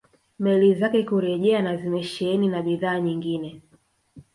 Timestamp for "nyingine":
2.99-3.61